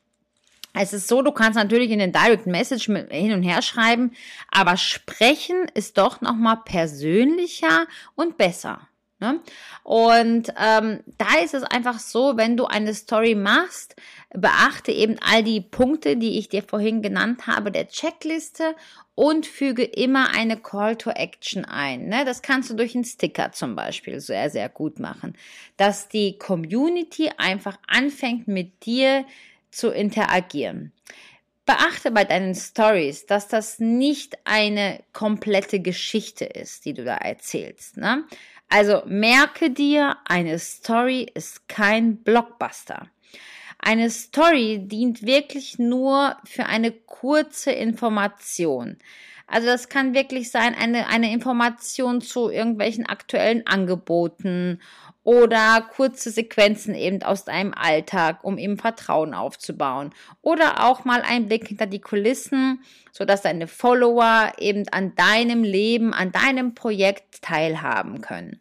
Es 0.73 0.93
ist 0.93 1.09
so, 1.09 1.21
du 1.23 1.33
kannst 1.33 1.57
natürlich 1.57 1.91
in 1.91 1.99
den 1.99 2.13
Direct 2.13 2.47
Message 2.47 2.87
hin 2.87 3.33
und 3.33 3.43
her 3.43 3.61
schreiben, 3.61 4.13
aber 4.51 4.77
sprechen 4.77 5.67
ist 5.75 5.99
doch 5.99 6.21
nochmal 6.21 6.59
persönlicher 6.65 7.87
und 8.15 8.39
besser. 8.39 8.89
Ne? 9.21 9.41
Und 9.83 10.53
ähm, 10.59 11.01
da 11.19 11.39
ist 11.45 11.55
es 11.55 11.63
einfach 11.63 11.99
so, 11.99 12.37
wenn 12.37 12.57
du 12.57 12.65
eine 12.65 12.95
Story 12.95 13.35
machst, 13.35 13.97
beachte 14.33 14.93
eben 14.93 15.17
all 15.21 15.43
die 15.43 15.61
Punkte, 15.61 16.17
die 16.17 16.39
ich 16.39 16.49
dir 16.49 16.63
vorhin 16.63 17.03
genannt 17.03 17.47
habe, 17.47 17.71
der 17.71 17.89
Checkliste 17.89 18.75
und 19.15 19.45
füge 19.45 19.85
immer 19.85 20.31
eine 20.35 20.57
Call 20.57 20.97
to 20.97 21.11
Action 21.11 21.65
ein. 21.67 22.09
Ne? 22.09 22.25
Das 22.25 22.41
kannst 22.41 22.71
du 22.71 22.75
durch 22.75 22.95
einen 22.95 23.05
Sticker 23.05 23.53
zum 23.53 23.77
Beispiel 23.77 24.21
sehr, 24.21 24.49
sehr 24.49 24.69
gut 24.69 24.99
machen, 24.99 25.37
dass 25.77 26.09
die 26.09 26.39
Community 26.39 27.31
einfach 27.37 27.77
anfängt 27.87 28.49
mit 28.49 28.87
dir 28.87 29.27
zu 29.71 29.91
interagieren. 29.91 30.93
Beachte 31.67 32.11
bei 32.11 32.25
deinen 32.25 32.55
Stories, 32.55 33.27
dass 33.27 33.47
das 33.47 33.79
nicht 33.79 34.39
eine 34.45 35.01
komplette 35.13 35.81
Geschichte 35.81 36.45
ist, 36.45 36.85
die 36.85 36.95
du 36.95 37.05
da 37.05 37.17
erzählst. 37.17 37.97
Ne? 37.97 38.25
Also 38.71 39.03
merke 39.05 39.71
dir, 39.71 40.17
eine 40.25 40.59
Story 40.61 41.27
ist 41.35 41.69
kein 41.69 42.19
Blockbuster. 42.19 43.09
Eine 43.81 44.11
Story 44.11 44.79
dient 44.85 45.23
wirklich 45.27 45.79
nur 45.79 46.37
für 46.45 46.67
eine 46.67 46.93
kurze 46.93 47.73
Information. 47.73 48.99
Also 49.49 49.67
das 49.67 49.89
kann 49.89 50.15
wirklich 50.15 50.53
sein, 50.53 50.77
eine, 50.77 51.09
eine 51.09 51.33
Information 51.33 52.21
zu 52.21 52.49
irgendwelchen 52.49 53.07
aktuellen 53.07 53.67
Angeboten 53.67 54.81
oder 55.23 55.87
kurze 55.95 56.31
Sequenzen 56.31 56.95
eben 56.95 57.23
aus 57.23 57.45
deinem 57.45 57.75
Alltag, 57.75 58.43
um 58.43 58.57
eben 58.57 58.79
Vertrauen 58.79 59.35
aufzubauen. 59.35 60.15
Oder 60.41 60.85
auch 60.85 61.05
mal 61.05 61.23
ein 61.23 61.47
Blick 61.47 61.69
hinter 61.69 61.87
die 61.87 62.01
Kulissen, 62.01 62.83
so 63.13 63.25
dass 63.25 63.43
deine 63.43 63.67
Follower 63.67 64.53
eben 64.59 64.89
an 64.91 65.15
deinem 65.15 65.63
Leben, 65.63 66.15
an 66.15 66.33
deinem 66.33 66.75
Projekt 66.75 67.43
teilhaben 67.43 68.23
können. 68.23 68.61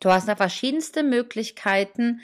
Du 0.00 0.10
hast 0.10 0.28
da 0.28 0.36
verschiedenste 0.36 1.02
Möglichkeiten, 1.02 2.20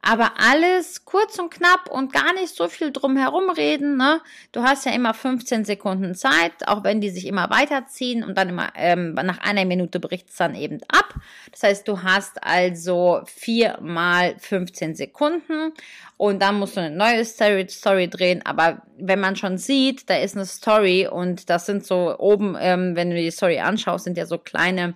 aber 0.00 0.32
alles 0.38 1.04
kurz 1.04 1.38
und 1.38 1.50
knapp 1.50 1.90
und 1.90 2.12
gar 2.12 2.32
nicht 2.32 2.54
so 2.54 2.68
viel 2.68 2.92
drum 2.92 3.16
herum 3.16 3.50
reden. 3.50 3.96
Ne? 3.96 4.20
Du 4.52 4.62
hast 4.62 4.86
ja 4.86 4.92
immer 4.92 5.12
15 5.12 5.64
Sekunden 5.64 6.14
Zeit, 6.14 6.52
auch 6.66 6.84
wenn 6.84 7.00
die 7.00 7.10
sich 7.10 7.26
immer 7.26 7.50
weiterziehen 7.50 8.22
und 8.22 8.38
dann 8.38 8.48
immer 8.48 8.68
ähm, 8.76 9.14
nach 9.14 9.38
einer 9.38 9.64
Minute 9.64 9.98
bricht 9.98 10.30
es 10.30 10.36
dann 10.36 10.54
eben 10.54 10.78
ab. 10.88 11.14
Das 11.50 11.64
heißt, 11.64 11.88
du 11.88 12.02
hast 12.02 12.42
also 12.44 13.22
vier 13.26 13.78
mal 13.82 14.36
15 14.38 14.94
Sekunden 14.94 15.72
und 16.16 16.42
dann 16.42 16.58
musst 16.58 16.76
du 16.76 16.80
eine 16.80 16.94
neue 16.94 17.24
Story, 17.24 17.66
Story 17.68 18.08
drehen. 18.08 18.46
Aber 18.46 18.82
wenn 18.96 19.20
man 19.20 19.36
schon 19.36 19.58
sieht, 19.58 20.08
da 20.08 20.16
ist 20.16 20.36
eine 20.36 20.46
Story 20.46 21.08
und 21.10 21.50
das 21.50 21.66
sind 21.66 21.84
so 21.84 22.16
oben, 22.18 22.56
ähm, 22.58 22.94
wenn 22.94 23.10
du 23.10 23.16
die 23.16 23.30
Story 23.30 23.58
anschaust, 23.58 24.04
sind 24.04 24.16
ja 24.16 24.26
so 24.26 24.38
kleine 24.38 24.94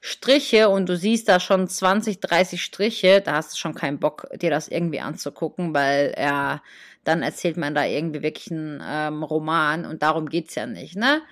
Striche 0.00 0.68
und 0.68 0.88
du 0.88 0.96
siehst 0.96 1.28
da 1.28 1.40
schon 1.40 1.68
20, 1.68 2.20
30 2.20 2.62
Striche, 2.62 3.20
da 3.20 3.34
hast 3.34 3.52
du 3.52 3.56
schon 3.56 3.74
keinen 3.74 3.98
Bock, 3.98 4.28
dir 4.40 4.50
das 4.50 4.68
irgendwie 4.68 5.00
anzugucken, 5.00 5.74
weil 5.74 6.14
ja, 6.16 6.62
dann 7.04 7.22
erzählt 7.22 7.56
man 7.56 7.74
da 7.74 7.84
irgendwie 7.84 8.22
wirklich 8.22 8.50
einen 8.50 8.82
ähm, 8.86 9.22
Roman 9.22 9.86
und 9.86 10.02
darum 10.02 10.28
geht's 10.28 10.54
ja 10.54 10.66
nicht, 10.66 10.94
ne? 10.94 11.22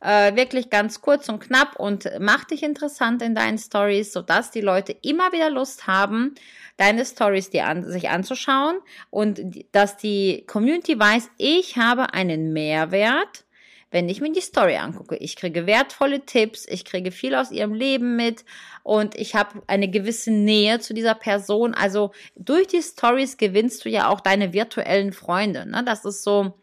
Äh, 0.00 0.34
wirklich 0.34 0.70
ganz 0.70 1.02
kurz 1.02 1.28
und 1.28 1.40
knapp 1.40 1.76
und 1.78 2.10
mach 2.18 2.44
dich 2.44 2.62
interessant 2.62 3.22
in 3.22 3.34
deinen 3.34 3.58
Stories, 3.58 4.12
sodass 4.12 4.50
die 4.50 4.62
Leute 4.62 4.96
immer 5.02 5.30
wieder 5.32 5.50
Lust 5.50 5.86
haben, 5.86 6.34
deine 6.78 7.04
Stories 7.04 7.50
dir 7.50 7.66
an, 7.66 7.84
sich 7.84 8.08
anzuschauen 8.08 8.78
und 9.10 9.40
dass 9.72 9.98
die 9.98 10.44
Community 10.46 10.98
weiß, 10.98 11.30
ich 11.36 11.76
habe 11.76 12.14
einen 12.14 12.52
Mehrwert 12.52 13.44
wenn 13.90 14.08
ich 14.08 14.20
mir 14.20 14.32
die 14.32 14.40
Story 14.40 14.76
angucke. 14.76 15.16
Ich 15.16 15.36
kriege 15.36 15.66
wertvolle 15.66 16.24
Tipps, 16.24 16.66
ich 16.68 16.84
kriege 16.84 17.10
viel 17.10 17.34
aus 17.34 17.50
ihrem 17.50 17.74
Leben 17.74 18.16
mit 18.16 18.44
und 18.82 19.16
ich 19.16 19.34
habe 19.34 19.62
eine 19.66 19.90
gewisse 19.90 20.30
Nähe 20.30 20.78
zu 20.80 20.94
dieser 20.94 21.14
Person. 21.14 21.74
Also 21.74 22.12
durch 22.36 22.68
die 22.68 22.82
Stories 22.82 23.36
gewinnst 23.36 23.84
du 23.84 23.88
ja 23.88 24.08
auch 24.08 24.20
deine 24.20 24.52
virtuellen 24.52 25.12
Freunde. 25.12 25.66
Ne? 25.66 25.82
Das 25.84 26.04
ist 26.04 26.22
so 26.22 26.54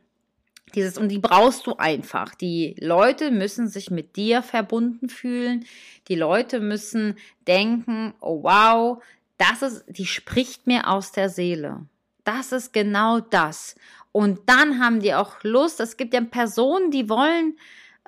dieses, 0.75 0.97
und 0.97 1.09
die 1.09 1.19
brauchst 1.19 1.65
du 1.67 1.75
einfach. 1.77 2.35
Die 2.35 2.75
Leute 2.79 3.31
müssen 3.31 3.67
sich 3.67 3.89
mit 3.89 4.15
dir 4.15 4.41
verbunden 4.41 5.09
fühlen. 5.09 5.65
Die 6.07 6.15
Leute 6.15 6.59
müssen 6.59 7.17
denken, 7.47 8.13
oh 8.19 8.43
wow, 8.43 9.03
das 9.37 9.61
ist, 9.61 9.85
die 9.87 10.05
spricht 10.05 10.67
mir 10.67 10.89
aus 10.89 11.11
der 11.11 11.29
Seele. 11.29 11.85
Das 12.23 12.51
ist 12.51 12.73
genau 12.73 13.21
das. 13.21 13.75
Und 14.17 14.39
dann 14.47 14.79
haben 14.79 14.99
die 14.99 15.13
auch 15.13 15.43
Lust. 15.43 15.79
Es 15.79 15.95
gibt 15.95 16.11
ja 16.15 16.21
Personen, 16.21 16.89
die 16.89 17.07
wollen 17.07 17.55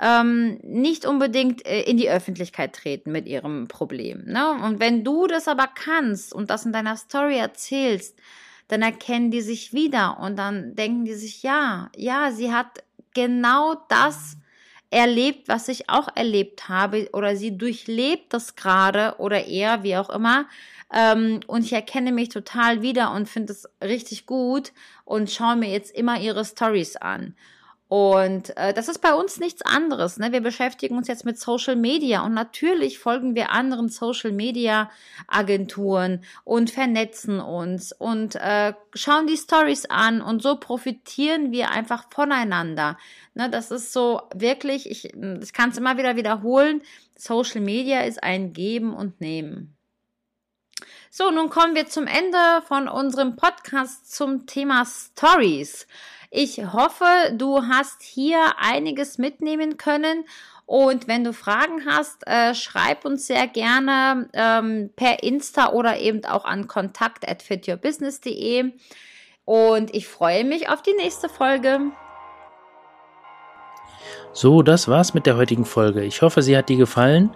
ähm, 0.01 0.57
nicht 0.63 1.05
unbedingt 1.05 1.63
äh, 1.67 1.81
in 1.83 1.97
die 1.97 2.09
Öffentlichkeit 2.09 2.73
treten 2.73 3.11
mit 3.11 3.27
ihrem 3.27 3.67
Problem. 3.67 4.23
Ne? 4.25 4.53
Und 4.65 4.79
wenn 4.79 5.03
du 5.03 5.27
das 5.27 5.47
aber 5.47 5.67
kannst 5.67 6.33
und 6.33 6.49
das 6.49 6.65
in 6.65 6.73
deiner 6.73 6.97
Story 6.97 7.37
erzählst, 7.37 8.17
dann 8.69 8.81
erkennen 8.81 9.29
die 9.29 9.41
sich 9.41 9.71
wieder 9.71 10.19
und 10.19 10.35
dann 10.35 10.73
denken 10.73 11.05
die 11.05 11.13
sich, 11.13 11.43
ja, 11.43 11.91
ja, 11.95 12.31
sie 12.31 12.51
hat 12.51 12.83
genau 13.13 13.75
das 13.87 14.35
erlebt, 14.89 15.47
was 15.47 15.67
ich 15.67 15.91
auch 15.91 16.07
erlebt 16.15 16.69
habe 16.69 17.07
oder 17.13 17.35
sie 17.35 17.55
durchlebt 17.55 18.33
das 18.33 18.55
gerade 18.55 19.13
oder 19.19 19.45
eher, 19.45 19.83
wie 19.83 19.95
auch 19.95 20.09
immer. 20.09 20.47
Ähm, 20.93 21.41
und 21.47 21.63
ich 21.63 21.73
erkenne 21.73 22.11
mich 22.11 22.29
total 22.29 22.81
wieder 22.81 23.11
und 23.13 23.29
finde 23.29 23.53
es 23.53 23.69
richtig 23.83 24.25
gut 24.25 24.71
und 25.05 25.29
schaue 25.29 25.55
mir 25.55 25.69
jetzt 25.69 25.95
immer 25.95 26.19
ihre 26.19 26.45
Stories 26.45 26.95
an. 26.95 27.35
Und 27.89 28.55
äh, 28.55 28.71
das 28.71 28.87
ist 28.87 28.99
bei 28.99 29.15
uns 29.15 29.39
nichts 29.39 29.63
anderes. 29.63 30.19
Ne? 30.19 30.31
Wir 30.31 30.41
beschäftigen 30.41 30.95
uns 30.95 31.07
jetzt 31.07 31.25
mit 31.25 31.39
Social 31.39 31.75
Media 31.75 32.23
und 32.23 32.35
natürlich 32.35 32.99
folgen 32.99 33.33
wir 33.33 33.49
anderen 33.49 33.89
Social 33.89 34.31
Media 34.31 34.91
Agenturen 35.27 36.23
und 36.43 36.69
vernetzen 36.69 37.39
uns 37.39 37.91
und 37.91 38.35
äh, 38.35 38.73
schauen 38.93 39.25
die 39.25 39.37
Stories 39.37 39.87
an 39.87 40.21
und 40.21 40.43
so 40.43 40.57
profitieren 40.57 41.51
wir 41.51 41.71
einfach 41.71 42.05
voneinander. 42.11 42.95
Ne? 43.33 43.49
Das 43.49 43.71
ist 43.71 43.91
so 43.91 44.21
wirklich, 44.35 44.87
ich, 44.87 45.05
ich 45.05 45.53
kann 45.53 45.71
es 45.71 45.77
immer 45.79 45.97
wieder 45.97 46.15
wiederholen. 46.15 46.83
Social 47.15 47.61
Media 47.61 48.01
ist 48.01 48.21
ein 48.21 48.53
Geben 48.53 48.93
und 48.93 49.19
Nehmen. 49.19 49.78
So, 51.09 51.31
nun 51.31 51.49
kommen 51.49 51.75
wir 51.75 51.87
zum 51.87 52.07
Ende 52.07 52.37
von 52.67 52.87
unserem 52.87 53.35
Podcast 53.35 54.13
zum 54.13 54.45
Thema 54.45 54.85
Stories. 54.85 55.87
Ich 56.31 56.73
hoffe, 56.73 57.05
du 57.33 57.63
hast 57.63 58.03
hier 58.03 58.53
einiges 58.57 59.17
mitnehmen 59.17 59.77
können. 59.77 60.25
Und 60.65 61.07
wenn 61.07 61.23
du 61.23 61.33
Fragen 61.33 61.85
hast, 61.87 62.27
äh, 62.27 62.53
schreib 62.53 63.03
uns 63.03 63.25
sehr 63.25 63.47
gerne 63.47 64.29
ähm, 64.33 64.91
per 64.95 65.23
Insta 65.23 65.71
oder 65.71 65.97
eben 65.97 66.23
auch 66.25 66.45
an 66.45 66.67
kontakt 66.67 67.27
at 67.27 67.41
fityourbusiness.de. 67.41 68.73
Und 69.45 69.95
ich 69.95 70.07
freue 70.07 70.43
mich 70.43 70.69
auf 70.69 70.83
die 70.83 70.93
nächste 70.93 71.27
Folge. 71.27 71.91
So, 74.33 74.61
das 74.61 74.87
war's 74.87 75.13
mit 75.13 75.25
der 75.25 75.37
heutigen 75.37 75.65
Folge. 75.65 76.03
Ich 76.03 76.21
hoffe, 76.21 76.41
sie 76.41 76.57
hat 76.57 76.69
dir 76.69 76.77
gefallen. 76.77 77.31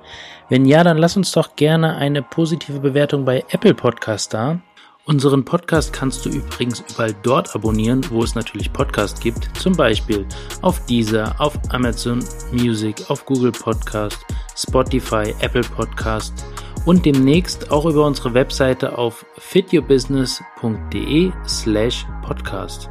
Wenn 0.49 0.65
ja, 0.65 0.83
dann 0.83 0.97
lass 0.97 1.17
uns 1.17 1.31
doch 1.31 1.55
gerne 1.55 1.95
eine 1.95 2.21
positive 2.21 2.79
Bewertung 2.79 3.25
bei 3.25 3.43
Apple 3.49 3.73
Podcast 3.73 4.33
da. 4.33 4.59
Unseren 5.05 5.43
Podcast 5.43 5.91
kannst 5.91 6.25
du 6.25 6.29
übrigens 6.29 6.81
überall 6.89 7.13
dort 7.23 7.53
abonnieren, 7.55 8.05
wo 8.09 8.23
es 8.23 8.35
natürlich 8.35 8.71
Podcast 8.71 9.19
gibt. 9.19 9.49
Zum 9.57 9.73
Beispiel 9.73 10.25
auf 10.61 10.85
Deezer, 10.85 11.35
auf 11.39 11.59
Amazon 11.71 12.23
Music, 12.53 13.03
auf 13.09 13.25
Google 13.25 13.51
Podcast, 13.51 14.25
Spotify, 14.55 15.35
Apple 15.41 15.63
Podcast 15.75 16.45
und 16.85 17.05
demnächst 17.05 17.69
auch 17.69 17.85
über 17.85 18.05
unsere 18.05 18.33
Webseite 18.33 18.97
auf 18.97 19.25
fityourbusiness.de 19.37 21.31
slash 21.47 22.05
podcast. 22.25 22.89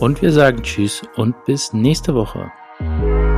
Und 0.00 0.20
wir 0.20 0.32
sagen 0.32 0.62
Tschüss 0.62 1.00
und 1.16 1.44
bis 1.46 1.72
nächste 1.72 2.14
Woche. 2.14 2.52
Bye. 2.80 3.29